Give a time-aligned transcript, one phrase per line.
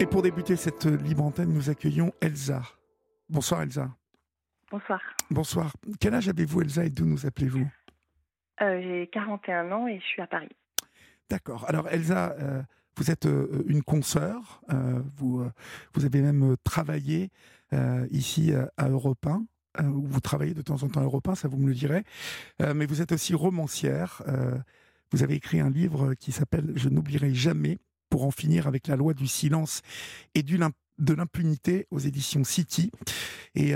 [0.00, 2.62] Et pour débuter cette libre antenne, nous accueillons Elsa.
[3.28, 3.94] Bonsoir Elsa.
[4.70, 4.98] Bonsoir.
[5.30, 5.76] Bonsoir.
[6.00, 7.68] Quel âge avez-vous Elsa et d'où nous appelez-vous?
[8.62, 10.48] Euh, J'ai 41 ans et je suis à Paris.
[11.28, 11.66] D'accord.
[11.68, 12.62] Alors Elsa, euh,
[12.96, 14.62] vous êtes euh, une consoeur.
[15.18, 15.44] vous,
[15.92, 17.30] vous avez même travaillé
[18.10, 19.84] ici à Europe 1.
[19.84, 22.04] où vous travaillez de temps en temps à Europe 1, ça vous me le direz.
[22.74, 24.22] mais vous êtes aussi romancière.
[25.12, 27.78] vous avez écrit un livre qui s'appelle Je n'oublierai jamais
[28.10, 29.80] pour en finir avec la loi du silence
[30.34, 32.90] et de l'impunité aux éditions City.
[33.54, 33.72] Et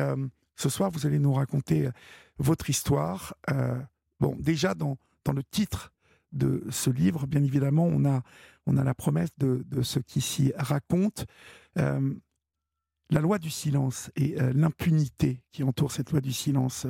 [0.56, 1.88] ce soir, vous allez nous raconter
[2.38, 3.34] votre histoire.
[4.20, 5.92] bon, déjà dans, dans le titre
[6.34, 8.23] de ce livre, bien évidemment, on a,
[8.66, 11.24] on a la promesse de, de ce qui s'y raconte.
[11.78, 12.14] Euh,
[13.10, 16.87] la loi du silence et euh, l'impunité qui entoure cette loi du silence,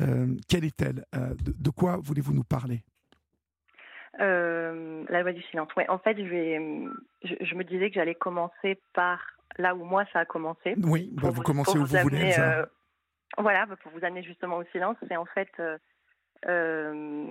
[0.00, 2.84] euh, quelle est-elle de, quoi voulez-vous nous parler?
[4.20, 5.74] La loi du silence.
[5.76, 6.58] Ouais, en fait, je, vais,
[7.22, 9.20] je, me disais que j'allais commencer par
[9.58, 10.74] là où moi ça a commencé.
[10.82, 12.34] Oui, bah, vous, commencez où vous, voulez.
[13.38, 15.50] voilà, pour vous amener justement au silence, c'est en fait
[16.46, 17.26] euh,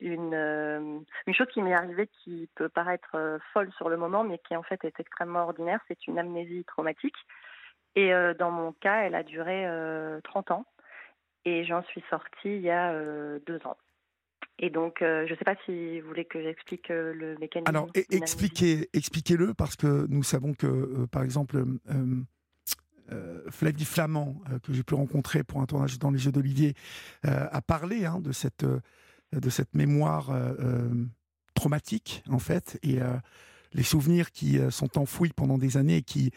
[0.00, 4.24] une, euh, une chose qui m'est arrivée qui peut paraître euh, folle sur le moment,
[4.24, 7.16] mais qui en fait est extrêmement ordinaire, c'est une amnésie traumatique.
[7.94, 9.66] Et dans mon cas, elle a duré
[10.24, 10.64] 30 ans.
[11.44, 12.90] Et j'en suis sortie il y a
[13.40, 13.76] deux ans.
[14.62, 17.68] Et donc, je ne sais pas si vous voulez que j'explique le mécanisme.
[17.68, 21.64] Alors, expliquez, expliquez-le parce que nous savons que, par exemple,
[23.12, 26.74] euh, Flavie Flamand, euh, que j'ai pu rencontrer pour un tournage dans les Jeux d'Olivier,
[27.26, 30.30] euh, a parlé hein, de, cette, de cette mémoire
[31.54, 32.98] traumatique, en fait, et
[33.72, 36.30] les souvenirs qui sont enfouis pendant des années et qui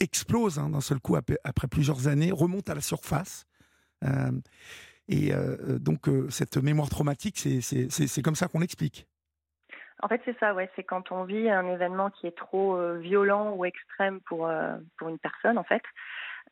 [0.00, 3.46] explosent hein, d'un seul coup après, plusieurs années, remontent à la surface.
[5.08, 5.32] Et
[5.80, 9.06] donc, cette mémoire traumatique, c'est comme ça qu'on l'explique.
[10.02, 10.70] En fait, c'est ça, ouais.
[10.74, 14.50] C'est quand on vit un événement qui est trop violent ou extrême pour,
[14.96, 15.82] pour une personne, en fait,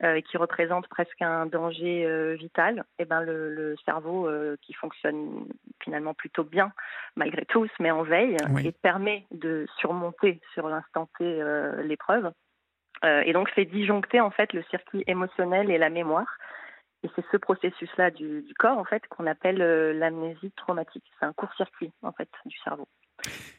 [0.02, 4.72] euh, qui représente presque un danger euh, vital, et eh ben le, cerveau euh, qui
[4.72, 5.46] fonctionne
[5.84, 6.72] finalement plutôt bien
[7.16, 8.34] malgré tout se met en veille
[8.64, 11.42] et permet de surmonter sur l'instant T
[11.84, 12.33] l'épreuve.
[13.05, 16.39] et donc fait disjoncter en fait le circuit émotionnel et la mémoire.
[17.02, 19.58] Et c'est ce processus-là du, du, corps en fait qu'on appelle
[19.98, 21.05] l'amnésie traumatique.
[21.18, 22.86] C'est un court-circuit en fait du cerveau.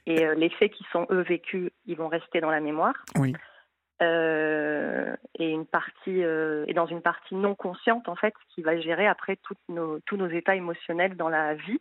[0.05, 2.93] Et les faits qui sont eux vécus, ils vont rester dans la mémoire.
[3.17, 3.33] Oui.
[4.01, 8.79] Euh, et une partie euh, et dans une partie non consciente en fait qui va
[8.79, 9.37] gérer après
[9.69, 11.79] nos, tous nos états émotionnels dans la vie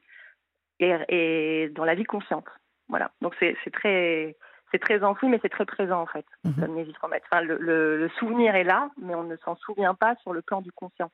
[0.81, 2.45] et, et dans la vie consciente.
[2.91, 3.11] Voilà.
[3.23, 4.37] Donc c'est très
[4.71, 6.27] c'est très enfoui mais c'est très présent en fait.
[6.45, 6.85] Mhm.
[7.25, 10.61] Enfin, le, le, souvenir est là mais on ne s'en souvient pas sur le plan
[10.61, 11.11] du conscient.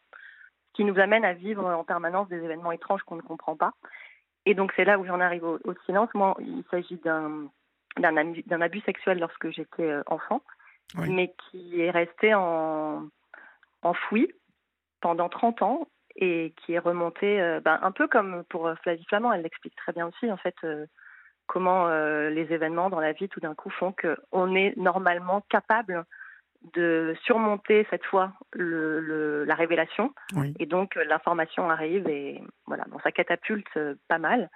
[0.76, 3.72] Qui nous amène à vivre en permanence des événements étranges qu'on ne comprend pas.
[4.44, 6.10] Et donc c'est là où j'en arrive au, silence.
[6.14, 7.48] Moi, il s'agit d'un
[7.96, 10.42] d'un abus sexuel lorsque j'étais euh, enfant
[10.94, 13.08] mais qui est resté en,
[13.82, 14.32] enfoui
[15.00, 19.32] pendant 30 ans et qui est remonté euh, ben, un peu comme pour Flavie Flamand,
[19.32, 20.86] elle l'explique très bien aussi en fait euh,
[21.46, 26.04] comment euh, les événements dans la vie tout d'un coup font qu'on est normalement capable
[26.74, 30.12] de surmonter cette fois le, la révélation.
[30.58, 33.78] Et donc l'information arrive et voilà bon ça catapulte
[34.08, 34.50] pas mal.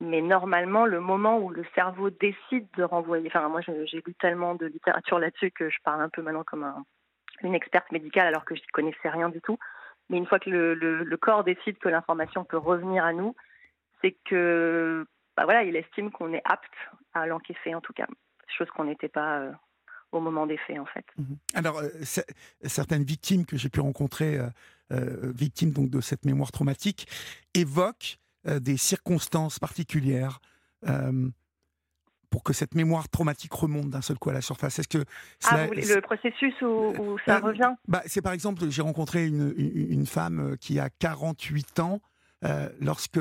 [0.00, 4.56] Mais normalement, le moment où le cerveau décide de renvoyer, enfin moi j'ai lu tellement
[4.56, 6.84] de littérature là-dessus que je parle un peu maintenant comme
[7.42, 9.58] une experte médicale alors que je n'y connaissais rien du tout.
[10.08, 13.36] Mais une fois que le, corps décide que l'information peut revenir à nous,
[14.00, 15.06] c'est que
[15.36, 16.74] bah voilà, il estime qu'on est apte
[17.14, 18.06] à l'encaisser en tout cas,
[18.48, 19.52] chose qu'on n'était pas euh,
[20.12, 21.04] au moment des faits en fait.
[21.18, 21.36] Mhm.
[21.54, 21.88] Alors euh,
[22.64, 24.38] certaines victimes que j'ai pu rencontrer,
[24.92, 27.08] euh, victimes donc de cette mémoire traumatique,
[27.54, 28.18] évoquent
[28.48, 30.40] euh, des circonstances particulières
[30.88, 31.28] euh,
[32.28, 35.04] pour que cette mémoire traumatique remonte d'un seul coup à la surface Est-ce que
[35.44, 37.72] ah, le processus où, ça bah, revient?
[37.86, 42.00] bah, C'est par exemple, j'ai rencontré une, une, femme qui a 48 ans,
[42.44, 43.20] euh, lorsque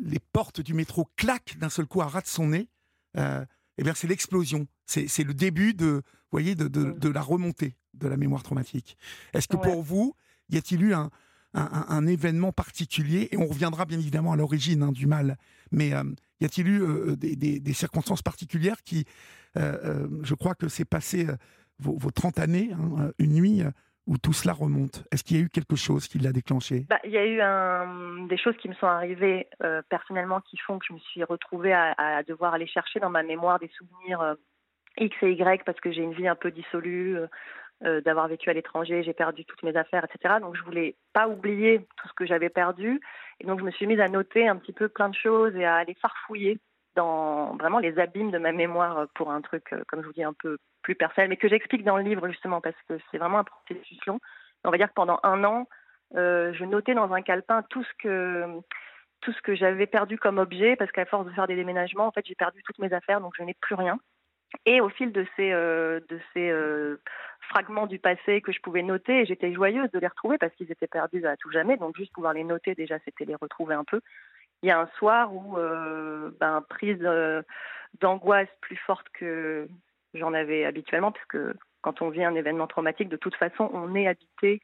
[0.00, 2.68] les portes du métro claquent d'un seul coup à ras de son nez,
[3.18, 3.44] euh,
[3.76, 4.66] eh bien c'est l'explosion.
[4.86, 8.96] C'est le début de, voyez, de, de, de, la remontée de la mémoire traumatique.
[9.32, 10.14] Est-ce que pour vous,
[10.50, 11.10] y a-t-il eu un,
[11.54, 15.36] un, événement particulier Et on reviendra bien évidemment à l'origine hein, du mal.
[15.70, 16.02] Mais euh,
[16.40, 19.04] y a-t-il eu euh, des, circonstances particulières qui,
[19.56, 21.26] euh, je crois que c'est passé
[21.78, 23.62] vos, 30 années, hein, une nuit
[24.06, 26.86] où tout cela remonte Est-ce qu'il y a eu quelque chose qui l'a déclenché?
[26.88, 29.48] Bah, Il y a eu des choses qui me sont arrivées
[29.88, 33.22] personnellement qui font que je me suis retrouvée à, à, devoir aller chercher dans ma
[33.22, 34.36] mémoire des souvenirs
[34.98, 37.18] X et Y parce que j'ai une vie un peu dissolue,
[37.84, 40.36] euh, d'avoir vécu à l'étranger, j'ai perdu toutes mes affaires, etc.
[40.40, 43.00] Donc je voulais pas oublier tout ce que j'avais perdu.
[43.40, 45.64] Et donc je me suis mise à noter un petit peu plein de choses et
[45.64, 46.60] à aller farfouiller
[46.94, 50.22] dans vraiment les abîmes de ma mémoire pour un truc, euh, comme je vous dis,
[50.22, 53.38] un peu plus personnel, mais que j'explique dans le livre justement parce que c'est vraiment
[53.38, 54.20] un processus long.
[54.64, 55.66] On va dire que pendant un an,
[56.14, 58.60] euh, je notais dans un calepin tout ce que
[59.22, 62.12] tout ce que j'avais perdu comme objet, parce qu'à force de faire des déménagements, en
[62.12, 63.98] fait, j'ai perdu toutes mes affaires, donc je n'ai plus rien.
[64.66, 66.00] Et au fil de ces, euh,
[66.36, 66.96] euh,
[67.48, 70.86] fragments du passé que je pouvais noter, j'étais joyeuse de les retrouver parce qu'ils étaient
[70.86, 71.76] perdus à tout jamais.
[71.76, 74.00] Donc juste pouvoir les noter, déjà, c'était les retrouver un peu.
[74.62, 77.04] Il y a un soir où, euh, ben, prise
[78.00, 79.66] d'angoisse plus forte que
[80.14, 83.94] j'en avais habituellement, parce que quand on vit un événement traumatique, de toute façon, on
[83.94, 84.60] est habité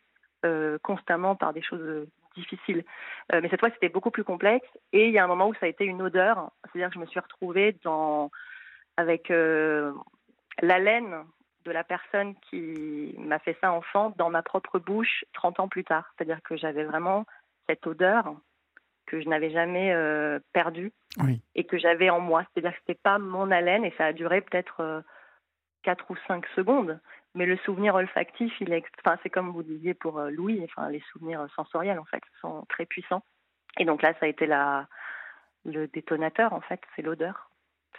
[0.85, 2.07] constamment par des choses
[2.37, 2.85] difficiles.
[3.33, 4.69] mais cette fois, c'était beaucoup plus complexe.
[4.93, 7.01] Et il y a un moment où ça a été une odeur, c'est-à-dire que je
[7.01, 8.31] me suis retrouvée dans
[8.99, 9.93] avec euh,
[10.61, 11.25] l'haleine
[11.65, 15.85] de la personne qui m'a fait ça enfant dans ma propre bouche 30 ans plus
[15.85, 16.05] tard.
[16.17, 17.25] C'est-à-dire que j'avais vraiment
[17.69, 18.35] cette odeur
[19.07, 20.93] que je n'avais jamais euh, perdue
[21.55, 22.45] et que j'avais en moi.
[22.53, 25.01] C'est-à-dire que ce n'était pas mon haleine et ça a duré peut-être euh,
[25.85, 26.99] 4 ou 5 secondes.
[27.37, 30.91] Mais le souvenir olfactif, il est, enfin, c'est comme vous disiez pour euh, Louis, enfin,
[30.91, 33.23] les souvenirs sensoriels en fait sont très puissants.
[33.79, 34.89] Et donc là, ça a été la,
[35.65, 37.48] le détonateur en fait, c'est l'odeur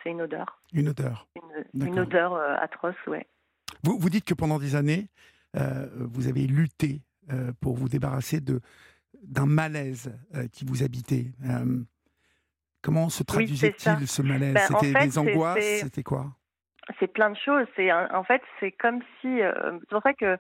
[0.04, 0.62] c'est une odeur.
[0.74, 1.28] Une odeur.
[1.74, 3.26] Une, odeur euh, atroce, ouais.
[3.84, 5.08] Vous, vous dites que pendant des années,
[5.56, 7.02] euh, vous avez lutté
[7.32, 8.62] euh, pour vous débarrasser de
[9.24, 10.18] d'un malaise
[10.54, 11.34] qui vous habitait.
[12.82, 14.54] comment se traduisait-il ce malaise?
[14.54, 15.82] Ben, C'était des angoisses?
[15.82, 16.28] C'était quoi?
[17.00, 17.68] C'est plein de choses.
[17.76, 20.38] C'est en fait c'est comme si c'est pour ça que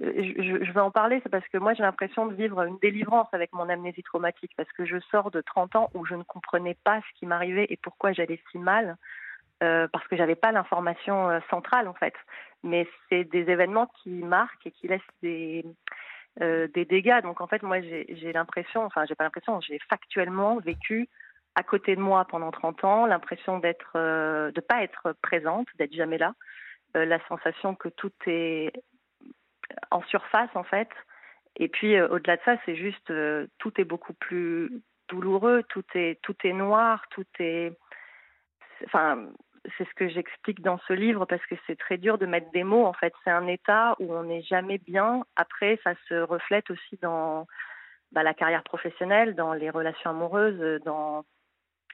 [0.00, 3.28] je, je, veux en parler, c'est parce que moi j'ai l'impression de vivre une délivrance
[3.32, 6.76] avec mon amnésie traumatique, parce que je sors de 30 ans où je ne comprenais
[6.84, 8.96] pas ce qui m'arrivait et pourquoi j'allais si mal,
[9.62, 12.14] euh, parce que j'avais pas l'information euh, centrale en fait.
[12.62, 15.64] Mais c'est des événements qui marquent et qui laissent des,
[16.42, 17.22] euh, dégâts.
[17.22, 21.08] Donc en fait, moi j'ai l'impression, enfin j'ai pas l'impression, j'ai factuellement vécu
[21.54, 26.18] à côté de moi pendant 30 ans, l'impression d'être, de pas être présente, d'être jamais
[26.18, 26.34] là,
[26.92, 28.72] la sensation que tout est
[29.90, 30.88] en surface en fait.
[31.56, 35.84] Et puis euh, au-delà de ça, c'est juste euh, tout est beaucoup plus douloureux, tout
[35.94, 37.72] est tout est noir, tout est
[38.84, 39.28] enfin
[39.76, 42.64] c'est ce que j'explique dans ce livre parce que c'est très dur de mettre des
[42.64, 43.12] mots en fait.
[43.24, 45.24] C'est un état où on n'est jamais bien.
[45.34, 47.46] Après, ça se reflète aussi dans
[48.12, 51.24] bah, la carrière professionnelle, dans les relations amoureuses, dans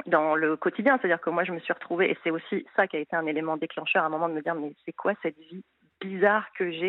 [0.06, 0.98] dans le quotidien.
[0.98, 3.26] C'est-à-dire que moi, je me suis retrouvée, et c'est aussi ça qui a été un
[3.26, 5.64] élément déclencheur à un moment de me dire, mais c'est quoi cette vie
[6.04, 6.88] bizarre que j'ai,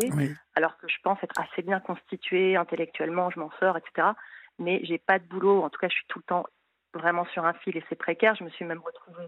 [0.56, 4.10] alors que je pense être assez bien constituée intellectuellement, je m'en sors, etc.
[4.60, 5.63] Mais j'ai pas de boulot.
[5.63, 6.45] En tout cas, je suis tout le temps
[6.94, 8.36] vraiment sur un fil et c'est précaire.
[8.36, 9.27] Je me suis même retrouvée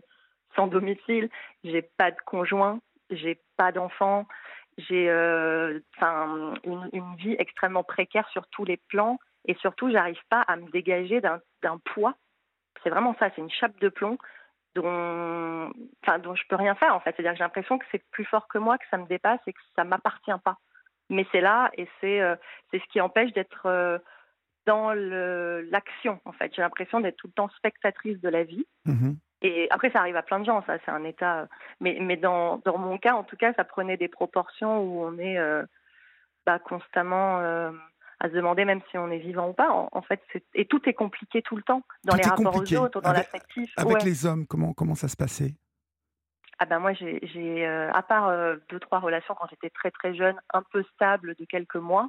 [0.55, 1.29] sans domicile.
[1.63, 2.79] J'ai pas de conjoint,
[3.09, 4.27] j'ai pas d'enfant,
[4.77, 5.79] j'ai euh,
[6.63, 10.69] une, une, vie extrêmement précaire sur tous les plans et surtout, j'arrive pas à me
[10.71, 12.15] dégager d'un poids.
[12.83, 14.17] C'est vraiment ça, c'est une chape de plomb
[14.75, 15.71] dont,
[16.03, 17.15] enfin, dont je peux rien faire en fait.
[17.15, 19.53] C'est-à-dire que j'ai l'impression que c'est plus fort que moi, que ça me dépasse et
[19.53, 20.57] que ça m'appartient pas.
[21.09, 22.35] Mais c'est là et c'est euh,
[22.71, 23.97] c'est ce qui empêche d'être euh,
[24.65, 26.53] dans l'action en fait.
[26.55, 28.65] J'ai l'impression d'être tout le temps spectatrice de la vie.
[28.85, 29.15] Mm-hmm.
[29.41, 31.41] Et après, ça arrive à plein de gens, ça, c'est un état.
[31.41, 31.45] Euh,
[31.79, 35.19] mais, mais dans, dans mon cas, en tout cas, ça prenait des proportions où on
[35.19, 35.37] est
[36.45, 37.71] bah, constamment
[38.19, 39.69] à se demander même si on est vivant ou pas.
[39.91, 40.21] En, fait,
[40.53, 43.71] et tout est compliqué tout le temps dans les rapports aux autres, dans l'affectif.
[43.77, 45.53] Avec les hommes, comment comment ça se passait?
[46.57, 50.15] Ah ben moi j'ai euh, à part euh, deux trois relations quand j'étais très très
[50.15, 52.07] jeune, un peu stable de quelques mois,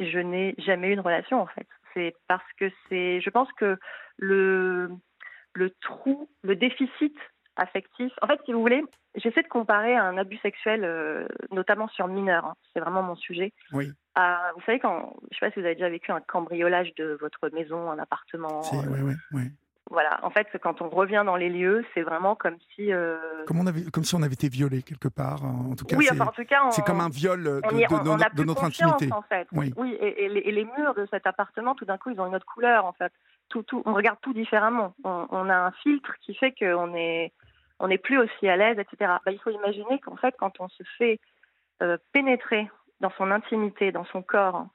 [0.00, 1.66] je n'ai jamais eu une relation en fait.
[1.94, 3.78] C'est parce que c'est, je pense que
[4.16, 4.90] le
[5.54, 7.16] le trou, le déficit
[7.58, 8.12] affectif.
[8.22, 8.82] En fait, si vous voulez,
[9.14, 12.46] j'essaie de comparer un abus sexuel, euh, notamment sur mineurs.
[12.46, 12.54] Hein.
[12.72, 13.52] c'est vraiment mon sujet.
[13.72, 13.90] Oui.
[14.16, 17.18] vous savez, quand, je ne sais pas si vous avez déjà vécu un cambriolage de
[17.20, 18.62] votre maison, un appartement.
[18.72, 19.42] oui, oui, oui.
[19.90, 22.92] Voilà, en fait, quand on revient dans les lieux, c'est vraiment comme si.
[22.92, 25.42] Euh, comme, on avait, comme si on avait été violé quelque part.
[25.44, 29.10] En tout cas, oui, en tout cas, c'est comme un viol de, de, notre intimité.
[29.12, 29.48] En fait.
[29.52, 32.84] Oui, et, les, murs de cet appartement, tout d'un coup, ils ont une autre couleur.
[32.84, 33.12] En fait,
[33.48, 34.94] tout, tout, on regarde tout différemment.
[35.04, 37.32] On, on a un filtre qui fait qu'on est
[37.80, 39.12] on n'est plus aussi à l'aise, etc.
[39.24, 41.20] Bah, il faut imaginer qu'en fait, quand on se fait
[41.82, 42.70] euh, pénétrer
[43.00, 44.66] dans son intimité, dans son corps,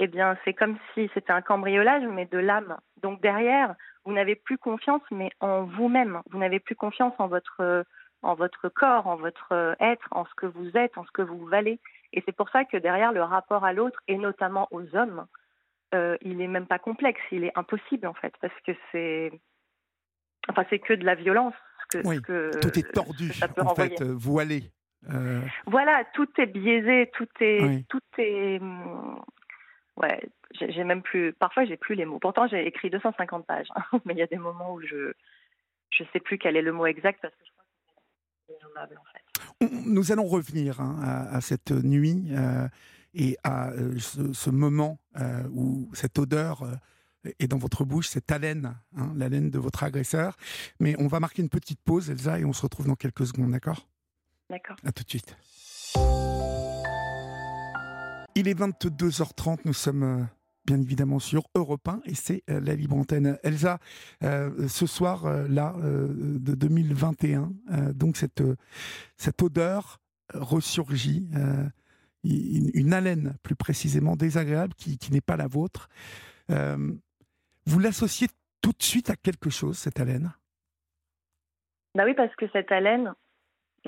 [0.00, 2.76] eh bien, c'est comme si c'était un cambriolage, mais de l'âme.
[3.02, 3.74] Donc derrière,
[4.04, 6.22] vous n'avez plus confiance, mais en vous-même.
[6.30, 7.84] Vous n'avez plus confiance en votre,
[8.22, 11.44] en votre corps, en votre être, en ce que vous êtes, en ce que vous
[11.46, 11.80] valez.
[12.12, 15.26] Et c'est pour ça que derrière le rapport à l'autre, et notamment aux hommes,
[15.94, 19.32] euh, il n'est même pas complexe, il est impossible en fait, parce que c'est,
[20.48, 21.54] enfin, c'est que de la violence
[22.04, 24.64] oui, tout est tordu, en fait, euh, voilé.
[25.10, 25.40] Euh.
[25.66, 29.20] Voilà, tout est biaisé, tout est, tout est, hum,
[29.96, 30.20] ouais,
[30.54, 32.18] j'ai même plus, parfois j'ai plus les mots.
[32.18, 35.12] Pourtant j'ai écrit 250 pages, hein, mais il y a des moments où je,
[35.90, 37.70] je sais plus quel est le mot exact parce que je crois que
[38.46, 39.86] c'est innommable en fait.
[39.86, 40.96] nous allons revenir hein,
[41.30, 42.30] à, cette nuit
[43.14, 44.98] et à ce, moment
[45.52, 46.64] où cette odeur
[47.38, 50.36] est dans votre bouche, cette haleine, hein, l'haleine de votre agresseur.
[50.80, 53.50] Mais on va marquer une petite pause, Elsa, et on se retrouve dans quelques secondes,
[53.50, 53.88] d'accord?
[54.50, 54.76] D'accord.
[54.84, 55.36] À tout de suite.
[58.34, 60.22] Il est 22h30, nous sommes euh,
[60.64, 63.36] bien évidemment sur Europe 1 et c'est euh, la libre antenne.
[63.42, 63.80] Elsa,
[64.22, 67.52] euh, ce soir là de 2021,
[67.94, 68.42] donc cette,
[69.16, 70.00] cette odeur
[70.32, 71.28] ressurgit,
[72.22, 75.88] une, haleine plus précisément désagréable qui, qui n'est pas la vôtre.
[77.68, 78.28] Vous l'associez
[78.62, 80.32] tout de suite à quelque chose, cette haleine?
[81.94, 83.14] Bah oui, parce que cette haleine,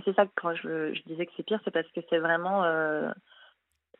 [0.05, 3.11] c'est ça que quand je, disais que c'est pire, c'est parce que c'est vraiment euh,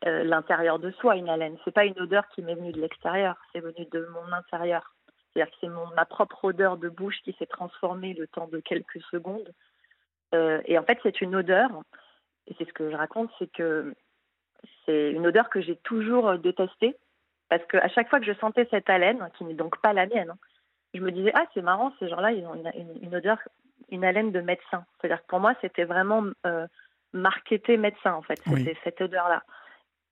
[0.03, 1.57] l'intérieur de soi, une haleine.
[1.65, 4.95] C'est pas une odeur qui m'est venue de l'extérieur, c'est venu de mon intérieur.
[5.33, 9.01] C'est-à-dire que c'est ma propre odeur de bouche qui s'est transformée le temps de quelques
[9.09, 9.51] secondes.
[10.35, 11.69] Euh, et en fait, c'est une odeur,
[12.47, 13.95] et c'est ce que je raconte, c'est que
[14.85, 16.95] c'est une odeur que j'ai toujours détestée,
[17.51, 20.33] parce qu'à chaque fois que je sentais cette haleine, qui n'est donc pas la mienne,
[20.93, 22.55] je me disais, ah, c'est marrant, ces gens-là, ils ont
[23.01, 23.39] une, odeur,
[23.89, 24.85] une haleine de médecin.
[24.95, 26.65] C'est-à-dire que pour moi, c'était vraiment euh,
[27.11, 29.43] marketé médecin, en fait, c'était cette odeur-là.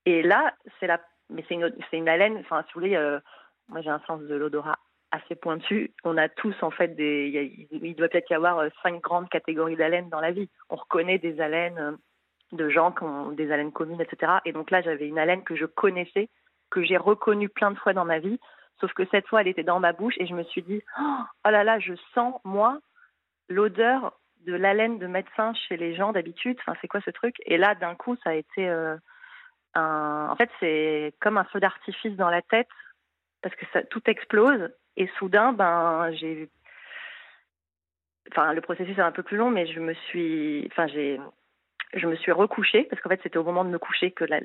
[0.06, 2.36] Et là, c'est la, mais c'est une, une haleine.
[2.40, 3.22] Enfin, si vous voulez, euh,
[3.70, 4.78] moi j'ai un sens de l'odorat
[5.12, 5.94] assez pointu.
[6.04, 9.78] On a tous en fait des, il, doit peut-être y avoir euh, cinq grandes catégories
[9.78, 10.50] d'haleines dans la vie.
[10.70, 11.92] On reconnaît des haleines euh,
[12.52, 14.34] de gens qui ont des haleines communes, etc.
[14.44, 16.30] Et donc là, j'avais une haleine que je connaissais,
[16.70, 18.40] que j'ai reconnue plein de fois dans ma vie.
[18.80, 21.50] Sauf que cette fois, elle était dans ma bouche et je me suis dit, oh
[21.50, 22.80] là là, je sens moi
[23.50, 26.58] l'odeur de l'haleine de médecin chez les gens d'habitude.
[26.62, 27.36] Enfin, c'est quoi ce truc?
[27.46, 28.72] Et là, d'un coup, ça a été
[29.76, 32.68] en fait, c'est comme un feu d'artifice dans la tête
[33.42, 36.50] parce que ça, tout explose et soudain, ben, j'ai.
[38.32, 40.68] Enfin, le processus est un peu plus long, mais je me suis.
[40.72, 41.20] Enfin, j'ai.
[41.94, 44.40] Je me suis recouchée parce qu'en fait, c'était au moment de me coucher que la,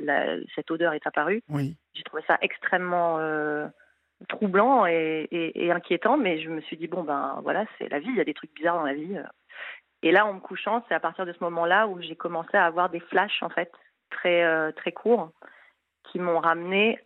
[0.55, 1.43] cette odeur est apparue.
[1.49, 1.77] Oui.
[1.93, 3.67] J'ai trouvé ça extrêmement euh,
[4.29, 8.09] troublant et, et, inquiétant, mais je me suis dit bon ben voilà, c'est la vie.
[8.09, 9.19] Il y a des trucs bizarres dans la vie.
[10.03, 12.67] Et là, en me couchant, c'est à partir de ce moment-là où j'ai commencé à
[12.67, 13.73] avoir des flashs en fait
[14.11, 15.31] très, euh, très courts
[16.05, 16.99] qui m'ont ramené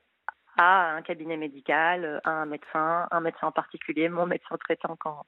[0.56, 5.24] à un cabinet médical, à un médecin, un médecin en particulier, mon médecin traitant quand,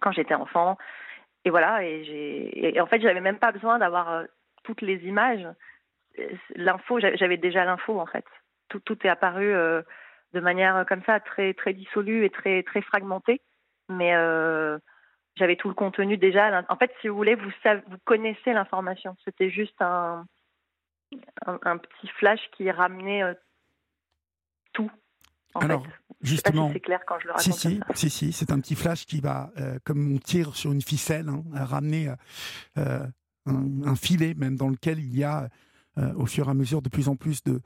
[0.00, 0.76] quand j'étais enfant.
[1.44, 4.24] Et voilà, et, j'ai, et en fait, j'avais même pas besoin d'avoir euh,
[4.66, 5.46] toutes les images.
[6.54, 8.24] L'info, j'avais déjà l'info en fait.
[8.68, 9.82] Tout, tout est apparu euh,
[10.32, 13.40] de manière comme ça, très, très dissolue et très, très fragmentée.
[13.88, 14.12] Mais
[15.36, 16.64] j'avais tout le contenu déjà.
[16.68, 19.16] En fait, si vous voulez, vous, savez, vous connaissez l'information.
[19.24, 20.26] C'était juste un,
[21.46, 23.34] un, petit flash qui ramenait euh,
[24.72, 24.90] tout.
[25.54, 25.86] Alors,
[26.20, 27.52] justement, c'est clair quand je le raconte.
[27.52, 30.72] Si, si, si, si, c'est un petit flash qui va, euh, comme on tire sur
[30.72, 32.12] une ficelle, hein, ramener
[32.76, 33.06] euh,
[33.46, 35.48] un, filet même dans lequel il y a,
[36.16, 37.60] au fur et à mesure, de plus en plus de,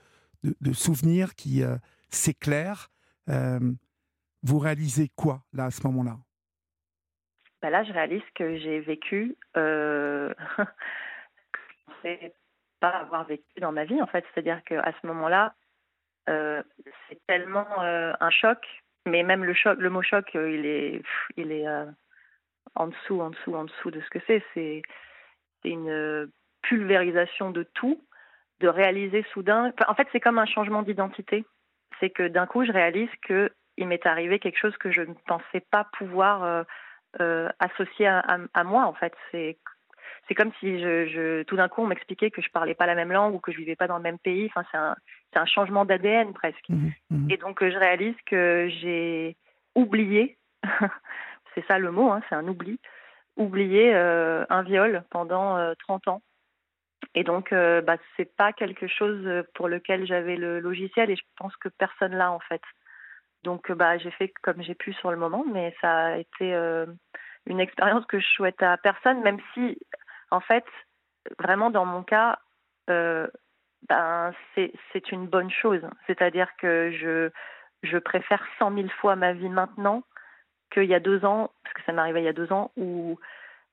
[0.73, 1.63] souvenirs qui
[2.11, 2.91] s'éclairent.
[3.27, 6.19] vous réalisez quoi, là, à ce moment-là?
[7.63, 9.37] Bah Là, je réalise que j'ai vécu
[12.81, 14.25] pas avoir vécu dans ma vie en fait.
[14.33, 15.55] C'est-à-dire qu'à ce moment-là,
[16.29, 16.63] euh,
[17.09, 18.59] c'est tellement euh, un choc,
[19.07, 21.03] mais même le choc, le mot choc, euh, il est,
[21.37, 21.67] il est
[22.75, 24.43] en dessous, en dessous, en dessous de ce que c'est.
[24.55, 24.83] C'est
[25.69, 26.31] une
[26.63, 28.01] pulvérisation de tout,
[28.61, 29.73] de réaliser soudain.
[29.87, 31.45] en fait, c'est comme un changement d'identité.
[31.99, 35.15] C'est que d'un coup, je réalise que il m'est arrivé quelque chose que je ne
[35.27, 36.65] pensais pas pouvoir
[37.59, 38.85] associer à, à, moi.
[38.87, 39.57] En fait, c'est
[40.31, 43.11] c'est comme si je, tout d'un coup on m'expliquait que je parlais pas la même
[43.11, 44.47] langue ou que je vivais pas dans le même pays.
[44.47, 44.95] Enfin, c'est un,
[45.35, 46.69] un, changement d'ADN presque.
[46.69, 47.31] Mmh, mmh.
[47.31, 49.37] Et donc euh, je réalise que j'ai
[49.75, 50.39] oublié,
[51.55, 52.79] c'est ça le mot, hein, c'est un oubli,
[53.41, 56.23] oublié euh, un viol pendant 30 euh, ans.
[57.15, 61.57] Et donc, bah, c'est pas quelque chose pour lequel j'avais le logiciel et je pense
[61.57, 62.63] que personne l'a en fait.
[63.43, 66.55] Donc, bah, j'ai fait comme j'ai pu sur le moment, mais ça a été
[67.47, 69.79] une expérience que je souhaite à personne, même si
[70.31, 70.65] en fait,
[71.39, 72.39] vraiment dans mon cas,
[72.89, 73.27] euh,
[73.89, 75.83] ben, c'est une bonne chose.
[76.07, 77.31] C'est-à-dire que je,
[77.83, 80.03] je préfère cent mille fois ma vie maintenant
[80.71, 83.19] qu'il y a deux ans, parce que ça m'arrivait il y a deux ans, où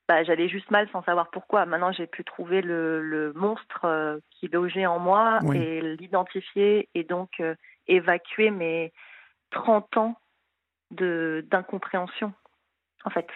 [0.08, 1.66] bah, j'allais juste mal sans savoir pourquoi.
[1.66, 7.04] Maintenant, j'ai pu trouver le, le monstre euh, qui logeait en moi et l'identifier et
[7.04, 7.56] donc euh,
[7.88, 8.94] évacuer mes
[9.52, 10.18] 30 ans
[10.92, 12.34] d'incompréhension,
[13.04, 13.28] en fait.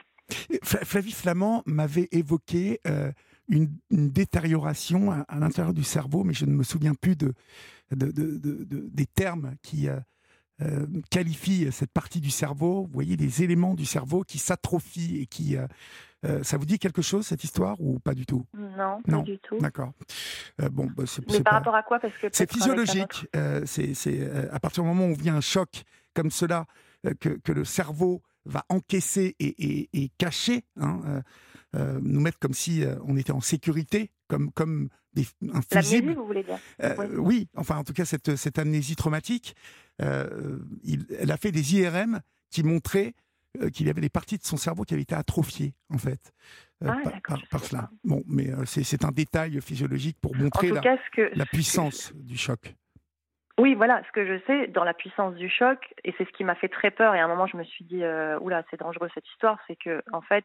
[0.63, 3.12] Flavie Flamand m'avait évoqué euh,
[3.50, 7.34] une, détérioration à, l'intérieur du cerveau, mais je ne me souviens plus de,
[7.91, 9.89] des termes qui,
[10.62, 12.84] euh, qualifie cette partie du cerveau.
[12.84, 15.56] Vous voyez des éléments du cerveau qui s'atrophient et qui
[16.44, 18.46] ça vous dit quelque chose cette histoire ou pas du tout?
[18.53, 19.58] Non, pas du tout.
[19.60, 19.91] D'accord.
[20.72, 22.00] bon, bah, Mais par rapport à quoi?
[22.00, 23.27] Parce que c'est physiologique.
[23.65, 26.65] c'est à partir du moment où vient un choc comme cela
[27.20, 31.22] que, que le cerveau va encaisser et, et, cacher, hein, euh,
[31.75, 36.14] euh, nous mettre comme si euh, on était en sécurité, comme, comme des, un fusible.
[36.14, 36.58] vous voulez dire
[37.18, 37.50] oui.
[37.56, 39.56] enfin en tout cas cette, cette amnésie traumatique,
[40.00, 43.14] il, elle a fait des IRM qui montraient
[43.74, 46.32] qu'il y avait des parties de son cerveau qui avaient été atrophiées, en fait,
[46.86, 46.98] ah,
[47.50, 47.90] par, cela.
[48.04, 50.82] Bon, mais c'est un détail physiologique pour montrer la,
[51.34, 52.74] la, puissance du choc.
[53.60, 56.44] Oui, voilà, ce que je sais dans la puissance du choc, et c'est ce qui
[56.44, 58.80] m'a fait très peur, et à un moment je me suis dit, euh, oula, c'est
[58.80, 60.44] dangereux cette histoire, c'est que en fait,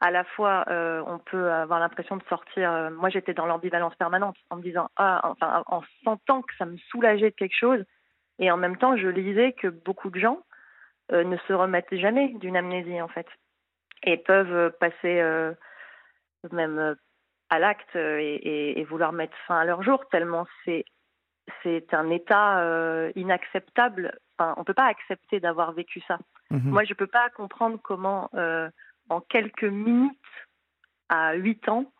[0.00, 2.70] à la fois, euh, on peut avoir l'impression de sortir.
[2.70, 6.66] Euh, moi, j'étais dans l'ambivalence permanente, en me disant, ah, enfin, en sentant que ça
[6.66, 7.84] me soulageait de quelque chose,
[8.38, 10.40] et en même temps, je lisais que beaucoup de gens
[11.10, 13.26] ne se remettent jamais d'une amnésie, en fait,
[14.02, 15.22] et peuvent passer
[16.52, 16.96] même
[17.48, 20.84] à l'acte et, et, vouloir mettre fin à leur jour, tellement c'est
[21.62, 24.18] c'est un état euh, inacceptable.
[24.38, 26.18] Enfin, on ne peut pas accepter d'avoir vécu ça.
[26.50, 26.70] Mhm.
[26.70, 28.68] Moi, je ne peux pas comprendre comment, euh,
[29.08, 30.16] en quelques minutes,
[31.08, 31.92] à 8 ans,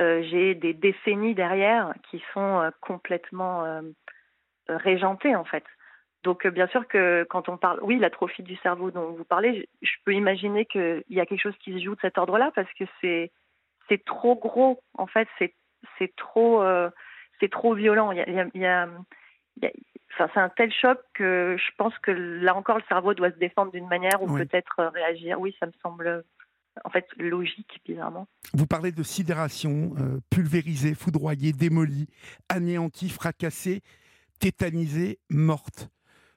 [0.00, 3.82] euh, j'ai des décennies derrière qui sont complètement
[4.68, 5.64] régentées, en fait.
[6.24, 9.92] Donc, bien sûr que quand on parle, oui, l'atrophie du cerveau dont vous parlez, je,
[10.04, 12.84] peux imaginer qu'il y a quelque chose qui se joue de cet ordre-là parce que
[13.00, 13.30] c'est
[13.88, 15.54] c'est trop gros, en fait, c'est
[15.98, 16.62] c'est trop
[17.40, 18.10] c'est trop violent.
[18.12, 18.88] Il y a,
[20.14, 23.38] enfin, c'est un tel choc que je pense que là encore le cerveau doit se
[23.38, 25.40] défendre d'une manière ou peut-être euh, réagir.
[25.40, 26.24] Oui, ça me semble
[26.84, 28.26] en fait logique, bizarrement.
[28.54, 32.08] Vous parlez de sidération, euh, pulvérisée, foudroyée, démolie,
[32.48, 33.82] anéantie, fracassée,
[34.40, 35.88] tétanisée, morte.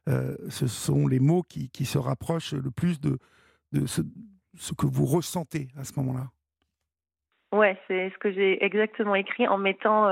[0.10, 3.20] Euh, ce sont les mots qui, qui, se rapprochent le plus de,
[3.72, 4.02] de ce,
[4.58, 6.28] ce que vous ressentez à ce moment-là.
[7.52, 10.10] Ouais, c'est ce que j'ai exactement écrit en mettant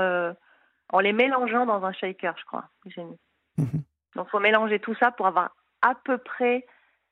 [0.92, 2.68] en les mélangeant dans un shaker, je crois.
[2.86, 3.18] J'ai mis.
[3.58, 3.82] Mhm.
[4.16, 6.66] Donc, il faut mélanger tout ça pour avoir à peu près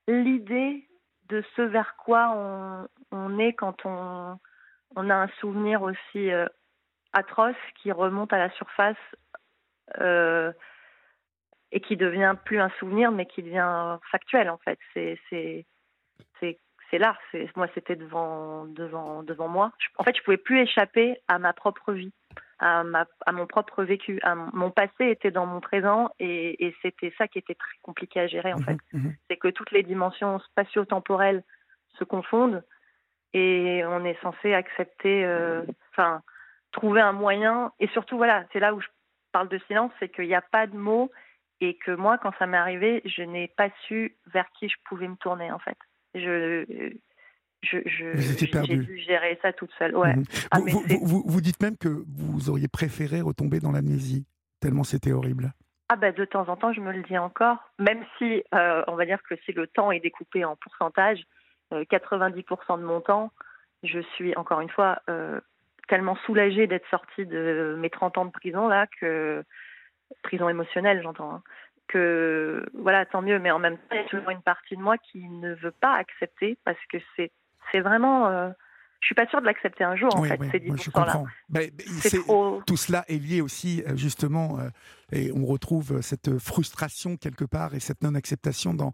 [0.06, 0.88] l'idée
[1.28, 4.38] de ce vers quoi on, est quand on,
[4.96, 6.46] on, a un souvenir aussi euh,
[7.12, 8.96] atroce qui remonte à la surface
[10.00, 10.52] euh,
[11.70, 14.78] et qui devient plus un souvenir, mais qui devient factuel, en fait.
[14.94, 15.66] C'est, c'est,
[16.40, 17.16] c'est, là.
[17.30, 19.72] C'est, moi, c'était devant, devant, devant moi.
[19.98, 22.12] en fait, je pouvais plus échapper à ma propre vie
[22.58, 22.82] à,
[23.32, 24.20] mon propre vécu.
[24.52, 28.52] mon passé était dans mon présent et, c'était ça qui était très compliqué à gérer
[28.52, 28.78] en mhm, fait.
[28.92, 29.14] Mhm.
[29.28, 31.44] C'est que toutes les dimensions spatio-temporelles
[31.98, 32.64] se confondent
[33.34, 36.22] et on est censé accepter, euh, enfin,
[36.72, 37.72] trouver un moyen.
[37.78, 38.88] Et surtout, voilà, c'est là où je
[39.32, 41.10] parle de silence, c'est qu'il n'y a pas de mots
[41.60, 45.08] et que moi, quand ça m'est arrivé, je n'ai pas su vers qui je pouvais
[45.08, 45.76] me tourner en fait.
[46.14, 46.64] Je,
[47.62, 49.96] je, j'ai dû gérer ça toute seule.
[49.96, 50.14] Ouais.
[50.14, 50.24] Mhm.
[50.50, 54.26] Ah, vous, vous, dites même que vous auriez préféré retomber dans l'amnésie,
[54.60, 55.52] tellement c'était horrible.
[55.88, 58.94] Ah ben de temps en temps, je me le dis encore, même si euh, on
[58.94, 61.18] va dire que si le temps est découpé en pourcentage,
[61.72, 62.44] 90%
[62.74, 63.32] euh, de mon temps,
[63.82, 65.40] je suis encore une fois euh,
[65.88, 69.42] tellement soulagée d'être sortie de mes 30 ans de prison là que
[70.22, 71.36] prison émotionnelle, j'entends.
[71.36, 71.42] Hein,
[71.88, 74.82] que voilà, tant mieux, mais en même temps, il y a toujours une partie de
[74.82, 77.32] moi qui ne veut pas accepter parce que c'est
[77.72, 78.28] c'est vraiment.
[78.28, 78.50] Euh,
[79.00, 81.26] je suis pas sûre de l'accepter un jour, en fait, ces 10 je comprends.
[82.66, 84.70] Tout cela est lié aussi, euh, justement, euh,
[85.12, 88.92] et on retrouve cette frustration quelque part et cette non-acceptation dans,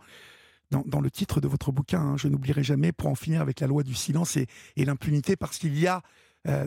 [0.70, 2.02] dans, le titre de votre bouquin.
[2.02, 2.16] Hein.
[2.18, 5.78] je n'oublierai jamais, pour en finir avec la loi du silence et, l'impunité, parce qu'il
[5.78, 6.02] y a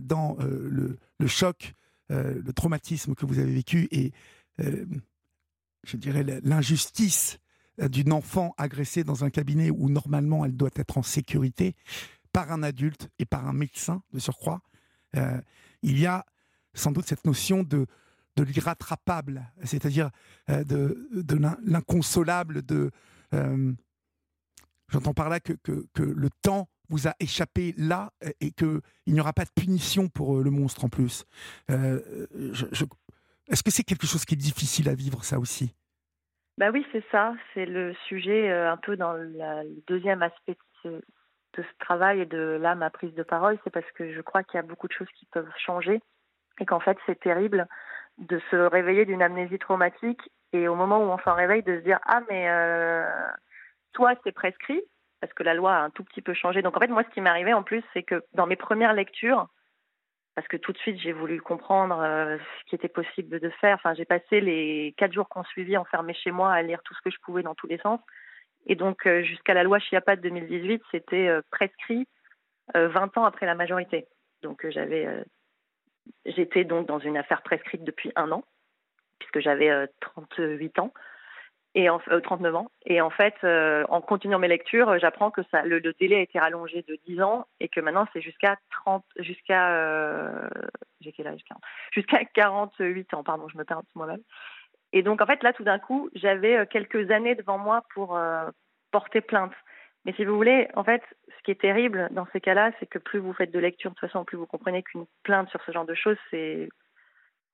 [0.01, 1.75] dans le, le, choc,
[2.09, 4.13] le traumatisme que vous avez vécu et,
[4.57, 7.46] je dirais, l'injustice euh,
[7.79, 11.75] d'une enfant agressée dans un cabinet où normalement elle doit être en sécurité
[12.33, 14.61] par un adulte et par un médecin de surcroît,
[15.15, 15.39] euh,
[15.81, 16.25] il y a
[16.73, 17.87] sans doute cette notion de,
[18.35, 20.11] de l'irrattrapable, c'est-à-dire
[20.49, 22.91] euh, de, de l'inconsolable, de...
[24.89, 29.19] J'entends par là que, que, que, le temps vous a échappé là et qu'il n'y
[29.19, 31.25] aura pas de punition pour le monstre en plus.
[31.67, 35.73] Est-ce que c'est quelque chose qui est difficile à vivre, ça aussi?
[36.57, 37.33] Bah oui, c'est ça.
[37.53, 39.29] C'est le sujet euh, un peu dans le
[39.87, 41.01] deuxième aspect de
[41.55, 43.57] ce, travail et de là ma prise de parole.
[43.63, 46.01] C'est parce que je crois qu'il y a beaucoup de choses qui peuvent changer
[46.59, 47.67] et qu'en fait c'est terrible
[48.17, 50.21] de se réveiller d'une amnésie traumatique
[50.53, 53.09] et au moment où on s'en réveille de se dire ah mais euh,
[53.93, 54.81] toi c'est prescrit
[55.19, 56.61] parce que la loi a un tout petit peu changé.
[56.61, 58.93] Donc en fait moi ce qui m'est arrivé en plus c'est que dans mes premières
[58.93, 59.47] lectures
[60.37, 63.73] parce que tout de suite j'ai voulu comprendre euh, ce qui était possible de faire.
[63.73, 67.01] Enfin, j'ai passé les quatre jours qu'on suivit enfermé chez moi à lire tout ce
[67.01, 67.99] que je pouvais dans tous les sens.
[68.67, 72.07] Et donc euh, jusqu'à la loi Chiappa de 2018, c'était euh, prescrit
[72.75, 74.05] 20 ans après la majorité.
[74.43, 75.07] Donc j'avais,
[76.25, 78.43] j'étais donc dans une affaire prescrite depuis un an,
[79.17, 80.93] puisque j'avais 38 ans
[81.77, 82.71] et en, 39 euh, ans.
[82.87, 86.21] Et en fait, euh, en continuant mes lectures, euh, j'apprends que ça, le, délai a
[86.21, 90.49] été rallongé de 10 ans et que maintenant c'est jusqu'à 30, jusqu'à,
[91.01, 91.41] j'ai quel âge
[91.91, 94.23] Jusqu'à 48 ans, pardon, je me perds moi-même.
[94.91, 98.19] Et donc en fait là, tout d'un coup, j'avais quelques années devant moi pour
[98.91, 99.53] porter plainte.
[100.05, 102.97] Mais si vous voulez, en fait, ce qui est terrible dans ces cas-là, c'est que
[102.97, 105.71] plus vous faites de lecture, de toute façon, plus vous comprenez qu'une plainte sur ce
[105.71, 106.69] genre de choses, c'est,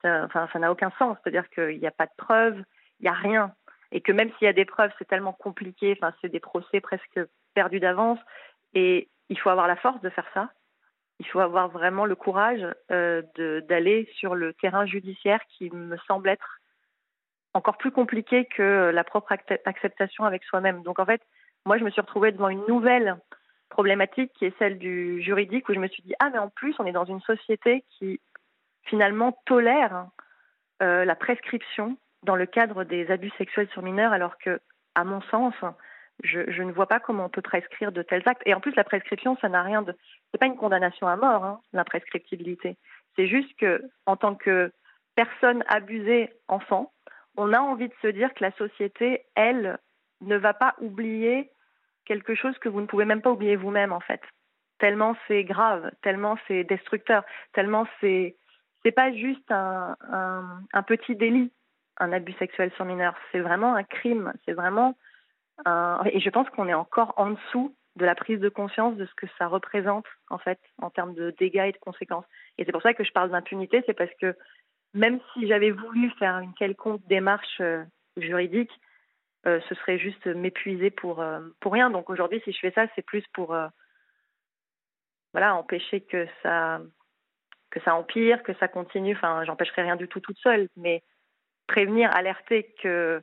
[0.05, 1.17] enfin, ça n'a aucun sens.
[1.23, 2.63] C'est-à-dire qu'il n'y a pas de preuves,
[2.99, 3.53] il n'y a rien
[3.93, 6.81] et que même s'il y a des preuves, c'est tellement compliqué, enfin, c'est des procès
[6.81, 7.19] presque
[7.53, 8.19] perdus d'avance,
[8.73, 10.49] et il faut avoir la force de faire ça.
[11.19, 13.21] Il faut avoir vraiment le courage euh,
[13.69, 16.59] d'aller sur le terrain judiciaire qui me semble être
[17.53, 19.31] encore plus compliqué que la propre
[19.65, 20.81] acceptation avec soi-même.
[20.81, 21.21] Donc en fait,
[21.67, 23.15] moi, je me suis retrouvée devant une nouvelle
[23.69, 26.75] problématique qui est celle du juridique où je me suis dit ah mais en plus
[26.77, 28.21] on est dans une société qui
[28.83, 30.07] finalement tolère
[30.83, 34.59] euh, la prescription dans le cadre des abus sexuels sur mineurs, alors que,
[34.95, 35.53] à mon sens,
[36.23, 38.41] je, ne vois pas comment on peut prescrire de tels actes.
[38.45, 39.95] Et en plus, la prescription, ça n'a rien de.
[40.31, 42.77] C'est pas une condamnation à mort, hein, la prescriptibilité.
[43.15, 44.71] C'est juste que, en tant que
[45.15, 46.91] personne abusée enfant,
[47.35, 49.77] on a envie de se dire que la société, elle,
[50.21, 51.51] ne va pas oublier
[52.05, 54.21] quelque chose que vous ne pouvez même pas oublier vous-même, en fait.
[54.79, 58.35] Tellement c'est grave, tellement c'est destructeur, tellement c'est.
[58.83, 61.53] C'est pas juste un petit délit,
[61.97, 63.15] un abus sexuel sur mineur.
[63.31, 64.33] C'est vraiment un crime.
[64.45, 64.95] C'est vraiment.
[66.05, 69.13] Et je pense qu'on est encore en dessous de la prise de conscience de ce
[69.15, 72.25] que ça représente, en fait, en termes de dégâts et de conséquences.
[72.57, 74.35] Et c'est pour ça que je parle d'impunité, c'est parce que
[74.93, 77.83] même si j'avais voulu faire une quelconque démarche euh,
[78.17, 78.71] juridique,
[79.45, 81.89] euh, ce serait juste m'épuiser pour, euh, pour rien.
[81.89, 83.55] Donc aujourd'hui, si je fais ça, c'est plus pour
[85.33, 86.79] voilà, empêcher que ça,
[87.71, 89.15] que ça empire, que ça continue.
[89.15, 91.03] Enfin, j'empêcherai rien du tout toute seule, mais
[91.67, 93.21] prévenir, alerter que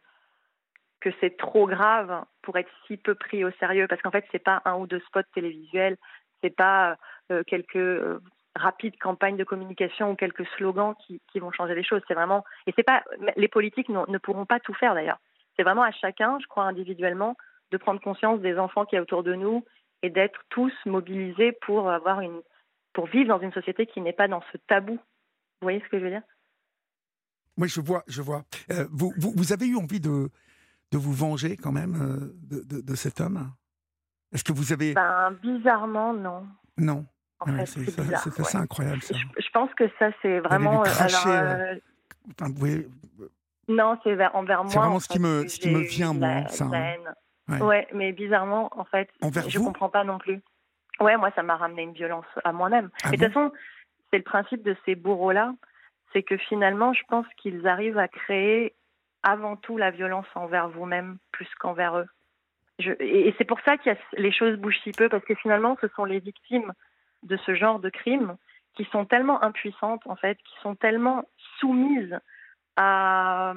[1.01, 4.43] que c'est trop grave pour être si peu pris au sérieux parce qu'en fait c'est
[4.43, 5.97] pas un ou deux spots télévisuels,
[6.43, 6.99] c'est pas
[7.31, 8.21] euh, quelques euh,
[8.55, 12.03] rapides campagnes de communication ou quelques slogans qui, qui vont changer les choses.
[12.07, 13.03] C'est vraiment et c'est pas
[13.37, 15.19] les politiques ne pourront pas tout faire d'ailleurs.
[15.57, 17.37] C'est vraiment à chacun, je crois individuellement,
[17.71, 19.65] de prendre conscience des enfants qui y a autour de nous
[20.03, 22.43] et d'être tous mobilisés pour avoir une
[22.93, 24.95] pour vivre dans une société qui n'est pas dans ce tabou.
[24.95, 26.23] Vous voyez ce que je veux dire?
[27.61, 28.43] Oui, je vois, je vois.
[28.71, 30.31] Euh, vous, vous, avez eu envie de,
[30.93, 33.53] de vous venger quand même euh, de, de, cet homme?
[34.33, 34.95] Est-ce que vous avez...
[34.95, 36.47] Ben, bizarrement, non.
[36.79, 37.05] Non.
[37.67, 39.15] c'est assez incroyable ça.
[39.15, 40.85] Je, pense que ça, c'est vraiment...
[41.27, 41.75] Euh,
[43.69, 44.73] non, c'est envers moi.
[44.73, 46.65] C'est vraiment ce qui me, ce qui me vient, moi, ça.
[46.73, 47.61] Hein.
[47.61, 47.87] Ouais.
[47.93, 49.11] mais bizarrement, en fait,
[49.49, 50.41] je ne comprends pas non plus.
[51.01, 52.91] Ouais, moi, ça m'a ramené une violence à moi-même.
[53.03, 53.53] Ah de toute façon,
[54.11, 55.55] c'est le principe de ces bourreaux-là
[56.13, 58.75] c'est que finalement, je pense qu'ils arrivent à créer
[59.23, 62.09] avant tout la violence envers vous-même plus qu'envers eux.
[63.01, 66.05] et c'est pour ça que les choses bougent si peu, parce que finalement, ce sont
[66.05, 66.73] les victimes
[67.23, 68.37] de ce genre de crimes
[68.75, 71.25] qui sont tellement impuissantes, en fait, qui sont tellement
[71.59, 72.19] soumises
[72.77, 73.55] à,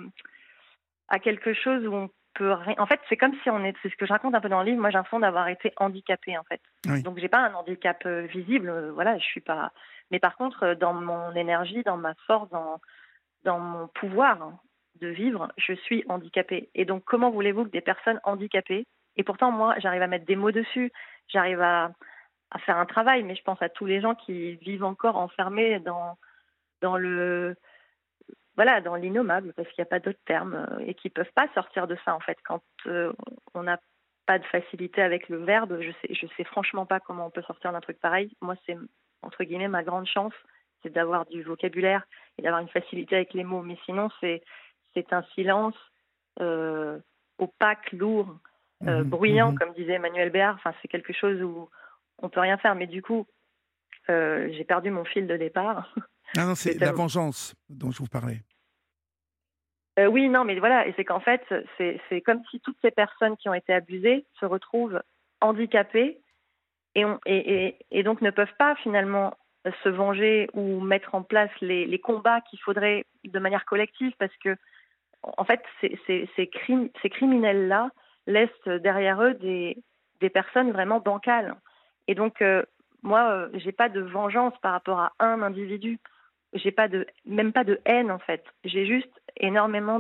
[1.08, 2.76] à quelque chose où on peut rien.
[2.78, 3.76] En fait, c'est comme si on est.
[3.82, 4.82] C'est ce que je raconte un peu dans le livre.
[4.82, 6.62] Moi, j'ai l'impression d'avoir été handicapée, en fait.
[7.04, 8.70] Donc, j'ai pas un handicap euh, visible.
[8.70, 9.72] Euh, voilà, je suis pas.
[10.12, 14.54] Mais par contre, euh, dans mon énergie, dans ma force, dans, mon pouvoir
[15.02, 16.70] de vivre, je suis handicapée.
[16.76, 18.86] Et donc, comment voulez-vous que des personnes handicapées,
[19.16, 20.92] et pourtant, moi, j'arrive à mettre des mots dessus,
[21.28, 21.92] j'arrive à,
[22.66, 26.18] faire un travail, mais je pense à tous les gens qui vivent encore enfermés dans,
[26.98, 27.56] le.
[28.56, 31.34] Voilà, dans l'innommable, parce qu'il n'y a pas d'autre terme, euh, et qui ne peuvent
[31.34, 32.38] pas sortir de ça, en fait.
[32.44, 33.12] Quand euh,
[33.56, 33.80] on n'a
[34.28, 37.42] pas de facilité avec le verbe, je sais, je sais franchement pas comment on peut
[37.42, 38.32] sortir d'un truc pareil.
[38.42, 38.78] Moi, c'est
[39.24, 40.34] entre guillemets, ma grande chance,
[40.82, 42.04] c'est d'avoir du vocabulaire
[42.38, 43.62] et d'avoir une facilité avec les mots.
[43.62, 44.44] Mais sinon, c'est,
[44.94, 45.76] c'est un silence
[46.40, 47.00] euh,
[47.38, 48.38] opaque, lourd,
[48.84, 49.58] euh, mhm, bruyant, mhm.
[49.58, 50.56] comme disait Emmanuel Béard.
[50.56, 51.70] Enfin, c'est quelque chose où
[52.22, 52.76] on peut rien faire.
[52.76, 53.26] Mais du coup,
[54.10, 55.94] euh, j'ai perdu mon fil de départ.
[56.38, 58.42] Ah non, c'est la vengeance dont je vous parlais.
[59.98, 61.42] oui, non, mais voilà, et c'est qu'en fait,
[61.78, 65.02] c'est, c'est comme si toutes ces personnes qui ont été abusées se retrouvent
[65.40, 66.23] handicapées
[66.96, 69.34] et, donc ne peuvent pas finalement
[69.84, 74.56] se venger ou mettre en place les, combats qu'il faudrait de manière collective parce que
[75.24, 76.48] en fait ces, ces,
[77.10, 77.90] criminels-là
[78.28, 79.84] laissent derrière eux des,
[80.34, 81.56] personnes vraiment bancales.
[82.08, 82.64] Et donc euh,
[83.02, 86.00] Moi, j'ai pas de vengeance par rapport à un individu.
[86.54, 86.88] J'ai pas
[87.26, 88.46] même pas de haine en fait.
[88.64, 90.00] J'ai juste énormément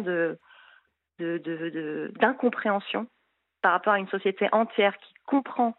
[1.19, 3.07] d'incompréhension
[3.61, 5.75] par rapport à une société entière qui comprend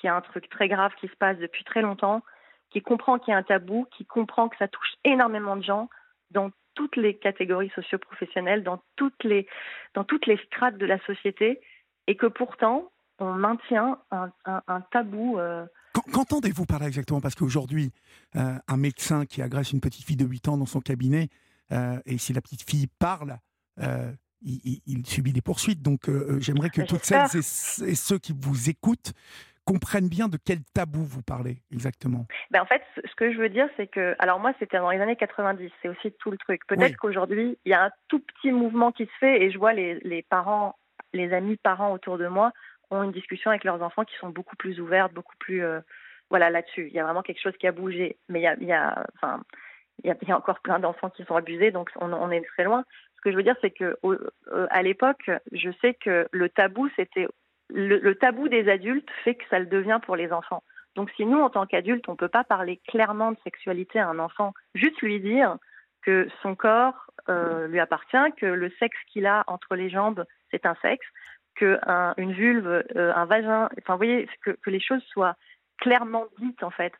[0.00, 2.22] qu'il y a un truc très grave qui se passe depuis très longtemps,
[2.70, 5.88] qui comprend qu'il y a un tabou, qui comprend que ça touche énormément de gens
[6.30, 9.46] dans toutes les catégories socio-professionnelles, dans toutes les,
[9.94, 11.60] dans toutes les strates de la société,
[12.06, 15.38] et que pourtant, on maintient un, un, tabou.
[15.38, 15.66] Euh...
[16.12, 17.20] Qu'entendez-vous par là exactement?
[17.20, 17.92] Parce qu'aujourd'hui,
[18.36, 21.28] euh, un médecin qui agresse une petite fille de 8 ans dans son cabinet,
[21.72, 23.38] euh, et si la petite fille parle,
[24.42, 25.82] il, il, subit des poursuites.
[25.82, 29.12] Donc j'aimerais que toutes celles et, ceux qui vous écoutent
[29.70, 32.26] comprennent bien de quel tabou vous parlez exactement.
[32.50, 35.00] Ben en fait, ce que je veux dire, c'est que, alors moi, c'était dans les
[35.00, 36.66] années 90, c'est aussi tout le truc.
[36.66, 39.72] Peut-être qu'aujourd'hui, il y a un tout petit mouvement qui se fait et je vois
[39.72, 40.76] les, les parents,
[41.12, 42.52] les amis parents autour de moi
[42.90, 45.80] ont une discussion avec leurs enfants qui sont beaucoup plus ouvertes, beaucoup plus, euh,
[46.30, 46.88] voilà, là-dessus.
[46.88, 48.72] Il y a vraiment quelque chose qui a bougé, mais il y a, il y
[48.72, 49.40] a enfin,
[50.02, 52.30] il y, a, il y a encore plein d'enfants qui sont abusés, donc on, on,
[52.32, 52.84] est très loin.
[53.16, 56.88] Ce que je veux dire, c'est que euh, à l'époque, je sais que le tabou,
[56.96, 57.28] c'était
[57.72, 60.62] le, tabou des adultes fait que ça le devient pour les enfants.
[60.96, 64.08] Donc si nous, en tant qu'adultes, on ne peut pas parler clairement de sexualité à
[64.08, 65.56] un enfant, juste lui dire
[66.02, 70.66] que son corps euh, lui appartient, que le sexe qu'il a entre les jambes, c'est
[70.66, 71.06] un sexe,
[71.54, 71.78] que
[72.16, 75.36] une vulve, euh, un vagin, enfin vous voyez, que, les choses soient
[75.78, 76.92] clairement dites en fait.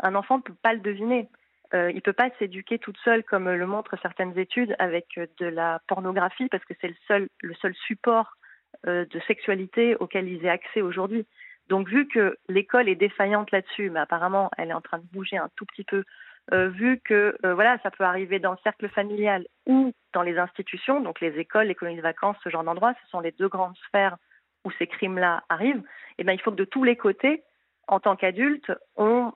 [0.00, 1.28] Un enfant ne peut pas le deviner.
[1.74, 5.46] Euh, il ne peut pas s'éduquer toute seule comme le montrent certaines études avec de
[5.46, 8.36] la pornographie parce que c'est le seul, le seul support
[8.84, 11.26] de sexualité auquel ils aient accès aujourd'hui.
[11.68, 15.36] Donc vu que l'école est défaillante là-dessus, mais apparemment elle est en train de bouger
[15.36, 16.04] un tout petit peu,
[16.52, 20.38] euh, vu que euh, voilà ça peut arriver dans le cercle familial ou dans les
[20.38, 23.48] institutions, donc les écoles, les colonies de vacances, ce genre d'endroits, ce sont les deux
[23.48, 24.16] grandes sphères
[24.64, 25.82] où ces crimes-là arrivent.
[26.18, 27.42] Et eh ben il faut que de tous les côtés,
[27.88, 29.32] en tant qu'adultes, on,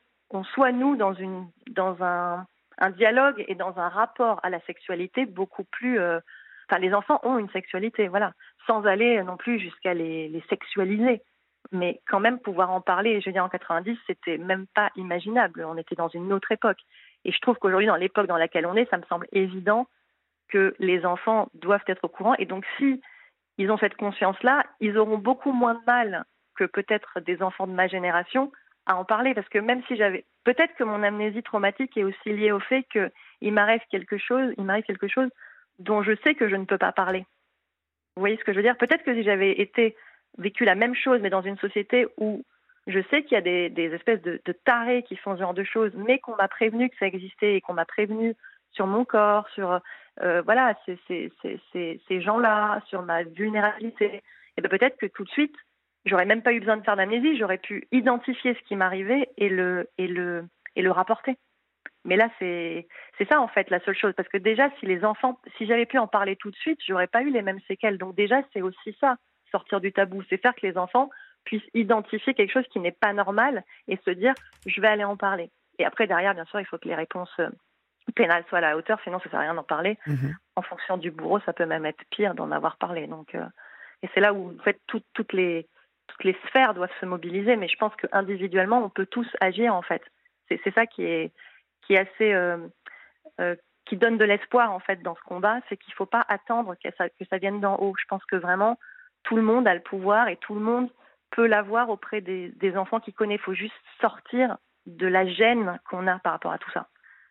[0.55, 1.14] soit nous dans
[2.03, 2.46] un,
[2.96, 6.00] dialogue et dans un rapport à la sexualité beaucoup plus
[6.70, 8.33] Enfin, les enfants ont une sexualité, voilà,
[8.68, 11.20] sans aller non plus jusqu'à les, sexualiser.
[11.72, 15.64] Mais quand même pouvoir en parler, je veux dire, en 90, c'était même pas imaginable.
[15.64, 16.78] On était dans une autre époque.
[17.24, 19.88] Et je trouve qu'aujourd'hui, dans l'époque dans laquelle on est, ça me semble évident
[20.48, 22.35] que les enfants doivent être au courant.
[22.38, 23.02] Et donc, si
[23.59, 27.72] ils ont cette conscience-là, ils auront beaucoup moins de mal que peut-être des enfants de
[27.72, 28.52] ma génération
[28.87, 29.35] à en parler.
[29.35, 32.85] Parce que même si j'avais, peut-être que mon amnésie traumatique est aussi liée au fait
[32.92, 35.30] qu'il m'arrive quelque chose, il m'arrive quelque chose
[35.78, 37.24] dont je sais que je ne peux pas parler.
[38.16, 38.76] Vous voyez ce que je veux dire?
[38.76, 39.96] Peut-être que si j'avais été
[40.38, 42.44] vécu la même chose, mais dans une société où
[42.87, 45.92] je sais qu'il y a des, espèces de, tarés qui font ce genre de choses,
[45.94, 48.35] mais qu'on m'a prévenu que ça existait et qu'on m'a prévenu
[48.72, 49.80] sur mon corps, sur
[50.22, 51.33] euh, voilà ces, ces,
[51.72, 54.22] ces, ces gens-là, sur ma vulnérabilité,
[54.56, 55.54] et ben peut-être que tout de suite,
[56.04, 59.48] j'aurais même pas eu besoin de faire d'amnésie, j'aurais pu identifier ce qui m'arrivait et
[59.48, 60.44] le, et, le,
[60.76, 61.37] et le rapporter.
[62.04, 62.86] Mais là, c'est
[63.30, 65.98] ça en fait la seule chose, parce que déjà, si les enfants, si j'avais pu
[65.98, 67.98] en parler tout de suite, j'aurais pas eu les mêmes séquelles.
[67.98, 69.16] Donc déjà, c'est aussi ça,
[69.50, 71.10] sortir du tabou, c'est faire que les enfants
[71.44, 74.34] puissent identifier quelque chose qui n'est pas normal et se dire,
[74.66, 75.50] je vais aller en parler.
[75.78, 77.48] Et après, derrière, bien sûr, il faut que les réponses euh,
[78.14, 79.98] pénales soient à la hauteur, sinon ça sert à rien d'en parler.
[80.06, 83.06] Mmh en fonction du bourreau, ça peut même être pire d'en avoir parlé.
[83.06, 83.46] Donc, euh,
[84.02, 85.66] et c'est là où en fait tout, toutes les
[86.06, 89.80] toutes les sphères doivent se mobiliser, mais je pense qu'individuellement, on peut tous agir en
[89.80, 90.02] fait.
[90.48, 91.32] C'est ça qui est
[91.90, 92.68] qui assez euh,
[93.40, 96.24] euh, qui donne de l'espoir en fait dans ce combat, c'est qu'il ne faut pas
[96.29, 97.94] attendre que ça, vienne d'en haut.
[97.98, 98.79] Je pense que vraiment
[99.24, 100.88] tout le monde a le pouvoir et tout le monde
[101.31, 103.40] peut l'avoir auprès des, enfants qui connaissent.
[103.40, 106.87] Il faut juste sortir de la gêne qu'on a par rapport à tout ça.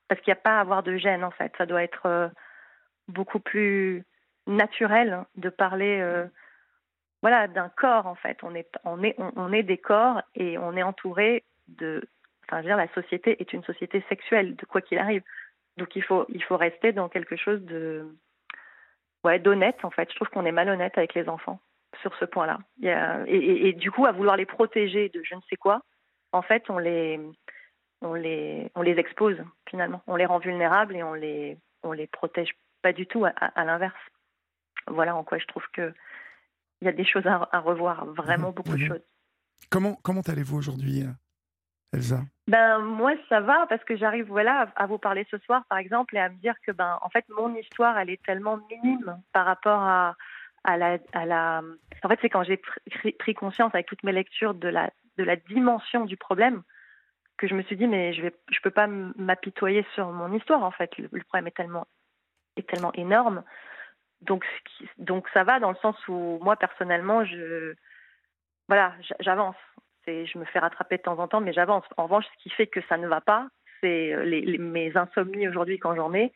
[0.09, 1.53] Parce qu'il n'y a pas à avoir de gêne en fait.
[1.57, 2.27] Ça doit être euh,
[3.07, 4.03] beaucoup plus
[4.45, 6.03] naturel de parler
[7.21, 8.37] voilà, d'un corps en fait.
[8.43, 12.03] On est, on est des corps et on est entouré de
[12.49, 15.21] Enfin, je veux dire, la société est une société sexuelle, de quoi qu'il arrive.
[15.77, 18.07] Donc il faut, il faut rester dans quelque chose de,
[19.23, 20.09] ouais, d'honnête en fait.
[20.09, 21.59] Je trouve qu'on est malhonnête avec les enfants
[22.01, 22.57] sur ce point-là.
[22.81, 22.89] Et,
[23.35, 25.81] et, et, du coup, à vouloir les protéger de je ne sais quoi,
[26.31, 27.19] en fait, on les,
[28.01, 29.37] on les, on les expose
[29.69, 30.01] finalement.
[30.07, 33.25] On les rend vulnérables et on les, on les protège pas du tout.
[33.25, 33.99] À, à, l'inverse.
[34.87, 35.93] Voilà en quoi je trouve que
[36.81, 39.03] il y a des choses à, à revoir, vraiment beaucoup de choses.
[39.69, 41.03] Comment, comment allez-vous aujourd'hui
[42.47, 46.15] Ben moi ça va parce que j'arrive voilà à, vous parler ce soir par exemple
[46.15, 49.45] et à me dire que ben en fait mon histoire elle est tellement minime par
[49.45, 50.15] rapport à
[50.63, 51.61] à la
[52.03, 52.61] en fait c'est quand j'ai
[53.17, 56.63] pris, conscience avec toutes mes lectures de la de la dimension du problème
[57.37, 60.63] que je me suis dit mais je vais je peux pas m'apitoyer sur mon histoire
[60.63, 60.95] en fait.
[60.97, 61.87] Le, le, problème est tellement
[62.55, 63.43] est tellement énorme.
[64.21, 64.45] Donc
[64.97, 67.73] donc ça va dans le sens où moi personnellement je
[68.67, 69.55] voilà j'avance
[70.09, 71.85] c'est, je me fais rattraper de temps en temps, mais j'avance.
[71.97, 73.47] En revanche, ce qui fait que ça ne va pas,
[73.79, 76.33] c'est les, mes insomnies aujourd'hui quand j'en ai,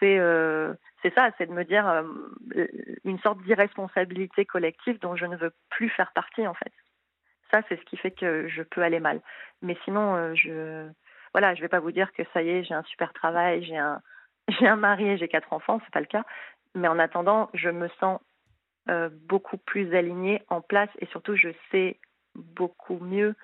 [0.00, 0.74] c'est euh,
[1.14, 2.02] ça, c'est de me dire euh,
[3.04, 6.72] une sorte d'irresponsabilité collective dont je ne veux plus faire partie en fait.
[7.50, 9.20] Ça, c'est ce qui fait que je peux aller mal.
[9.60, 10.88] Mais sinon, euh, je
[11.34, 13.76] voilà, je vais pas vous dire que ça y est, j'ai un super travail, j'ai
[13.76, 14.00] un
[14.48, 16.24] j'ai un mari et j'ai quatre enfants, c'est pas le cas.
[16.74, 18.20] Mais en attendant, je me sens
[19.28, 22.00] beaucoup plus alignée en place et surtout, je sais
[22.34, 23.34] beaucoup mieux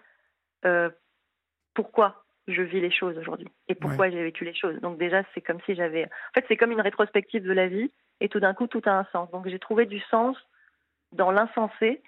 [1.75, 4.81] pourquoi je vis les choses aujourd'hui et pourquoi j'ai vécu les choses.
[4.81, 6.05] Donc déjà, c'est comme si j'avais...
[6.05, 8.91] En fait, c'est comme une rétrospective de la vie et tout d'un coup, tout a
[8.91, 9.31] un sens.
[9.31, 10.37] Donc j'ai trouvé du sens
[11.13, 12.03] dans l'insensé.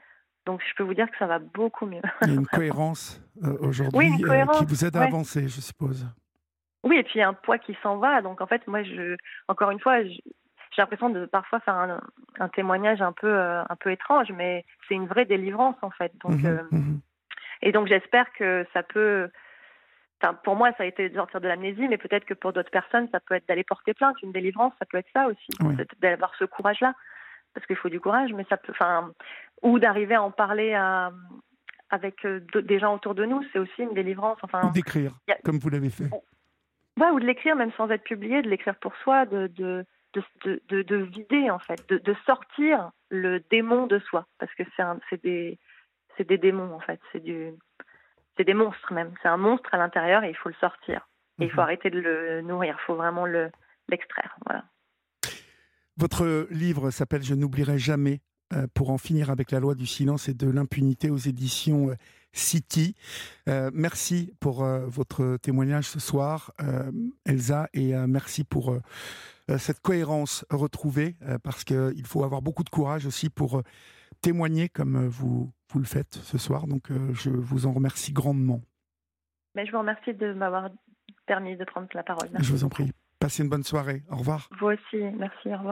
[0.46, 2.00] Donc je peux vous dire que ça va beaucoup mieux.
[2.22, 6.06] Il y a une cohérence euh, aujourd'hui euh, qui vous aide à avancer, je suppose.
[6.82, 8.22] Oui, et puis il y a un poids qui s'en va.
[8.22, 9.16] Donc en fait, moi, je,
[9.48, 10.02] encore une fois,
[10.70, 14.94] j'ai l'impression de parfois faire un, témoignage un peu, euh, un peu étrange, mais c'est
[14.94, 16.12] une vraie délivrance en fait.
[16.22, 17.00] Donc, mmh mmh
[17.62, 19.30] Et donc j'espère que ça peut
[20.44, 23.08] pour moi, ça a été de sortir de l'amnésie, mais peut-être que pour d'autres personnes,
[23.10, 24.20] ça peut être d'aller porter plainte.
[24.22, 25.48] Une délivrance, ça peut être ça aussi,
[26.00, 26.94] d'avoir ce courage-là,
[27.54, 29.12] parce qu'il faut du courage, mais ça peut, enfin,
[29.62, 31.10] ou d'arriver à en parler à,
[31.90, 34.38] avec euh, des gens autour de nous, c'est aussi une délivrance.
[34.42, 35.12] Enfin, ou d'écrire,
[35.44, 36.10] comme vous l'avez fait.
[36.98, 40.82] Ouais, ou de l'écrire même sans être publié, de l'écrire pour soi, de, de, de,
[40.82, 45.58] de, vider en fait, de, sortir le démon de soi, parce que c'est des,
[46.18, 47.52] des démons en fait, c'est du
[48.36, 49.12] c'est des monstres même.
[49.22, 51.08] C'est un monstre à l'intérieur et il faut le sortir.
[51.40, 51.62] Et il faut mhm.
[51.62, 52.76] arrêter de le nourrir.
[52.78, 53.50] Il faut vraiment le,
[53.88, 54.36] l'extraire.
[54.46, 54.64] Voilà.
[55.96, 58.20] Votre livre s'appelle Je n'oublierai jamais
[58.54, 61.94] euh, pour en finir avec la loi du silence et de l'impunité aux éditions euh,
[62.32, 62.94] City.
[63.48, 66.52] Euh, merci pour votre témoignage ce soir,
[67.26, 68.76] Elsa, et merci pour
[69.58, 73.62] cette cohérence retrouvée, parce qu'il faut avoir beaucoup de courage aussi pour
[74.22, 76.66] témoigner comme vous vous le faites ce soir.
[76.66, 78.60] Donc, euh, je vous en remercie grandement.
[79.54, 80.70] Mais je vous remercie de m'avoir
[81.26, 82.28] permis de prendre la parole.
[82.38, 82.90] Je vous en prie.
[83.18, 84.02] Passez une bonne soirée.
[84.10, 84.48] Au revoir.
[84.60, 84.96] Vous aussi.
[85.16, 85.48] Merci.
[85.48, 85.64] Au revoir.